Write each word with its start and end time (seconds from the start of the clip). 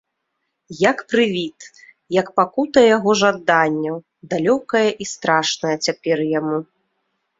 Як 0.91 0.97
прывід, 1.13 1.57
як 2.19 2.27
пакута 2.39 2.79
яго 2.95 3.09
жаданняў, 3.21 3.95
далёкая 4.33 4.85
і 5.07 5.11
страшная 5.13 5.75
цяпер 5.85 6.17
яму. 6.39 6.57